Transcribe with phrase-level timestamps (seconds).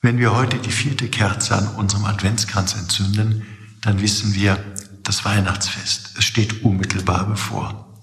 [0.00, 3.44] Wenn wir heute die vierte Kerze an unserem Adventskranz entzünden,
[3.82, 4.56] dann wissen wir,
[5.02, 7.98] das Weihnachtsfest, es steht unmittelbar bevor.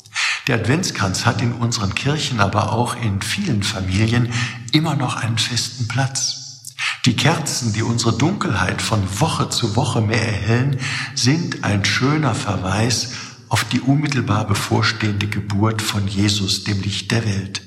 [0.47, 4.33] Der Adventskranz hat in unseren Kirchen, aber auch in vielen Familien
[4.73, 6.73] immer noch einen festen Platz.
[7.05, 10.77] Die Kerzen, die unsere Dunkelheit von Woche zu Woche mehr erhellen,
[11.13, 13.13] sind ein schöner Verweis
[13.47, 17.61] auf die unmittelbar bevorstehende Geburt von Jesus, dem Licht der Welt.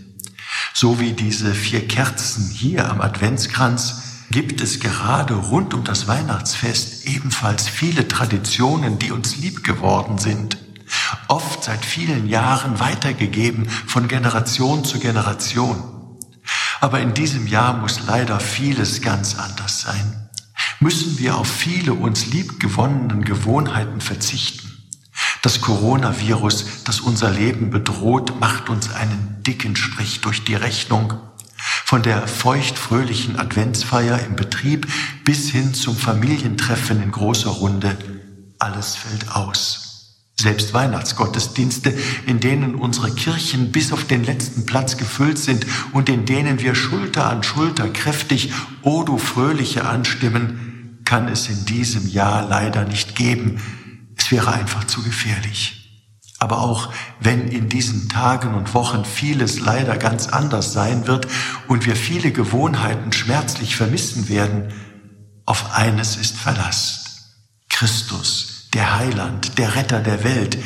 [0.75, 7.07] So wie diese vier Kerzen hier am Adventskranz gibt es gerade rund um das Weihnachtsfest
[7.07, 10.59] ebenfalls viele Traditionen, die uns lieb geworden sind,
[11.29, 15.83] oft seit vielen Jahren weitergegeben von Generation zu Generation.
[16.81, 20.29] Aber in diesem Jahr muss leider vieles ganz anders sein.
[20.81, 24.69] Müssen wir auf viele uns liebgewonnenen Gewohnheiten verzichten.
[25.43, 31.15] Das Coronavirus, das unser Leben bedroht, macht uns einen dicken Strich durch die Rechnung
[31.89, 34.87] von der feuchtfröhlichen Adventsfeier im Betrieb
[35.25, 37.97] bis hin zum Familientreffen in großer Runde,
[38.59, 40.19] alles fällt aus.
[40.39, 41.95] Selbst Weihnachtsgottesdienste,
[42.27, 45.65] in denen unsere Kirchen bis auf den letzten Platz gefüllt sind
[45.95, 48.53] und in denen wir Schulter an Schulter kräftig
[48.83, 53.63] O du Fröhliche anstimmen, kann es in diesem Jahr leider nicht geben.
[54.15, 55.78] Es wäre einfach zu gefährlich.
[56.39, 61.27] Aber auch wenn in diesen Tagen und Wochen vieles leider ganz anders sein wird
[61.67, 64.73] und wir viele Gewohnheiten schmerzlich vermissen werden,
[65.47, 67.35] auf eines ist Verlass.
[67.69, 70.59] Christus, der Heiland, der Retter der Welt,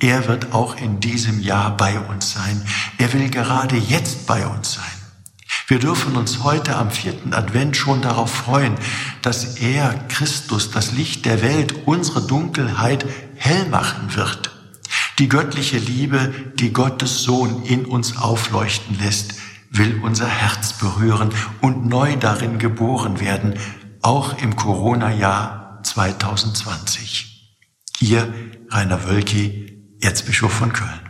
[0.00, 2.64] er wird auch in diesem Jahr bei uns sein.
[2.98, 4.84] Er will gerade jetzt bei uns sein.
[5.66, 8.74] Wir dürfen uns heute am vierten Advent schon darauf freuen,
[9.22, 13.04] dass er, Christus, das Licht der Welt, unsere Dunkelheit
[13.34, 14.47] hell machen wird.
[15.18, 19.34] Die göttliche Liebe, die Gottes Sohn in uns aufleuchten lässt,
[19.70, 21.30] will unser Herz berühren
[21.60, 23.54] und neu darin geboren werden,
[24.00, 27.58] auch im Corona-Jahr 2020.
[27.98, 28.32] Ihr
[28.70, 31.07] Rainer Wölki, Erzbischof von Köln.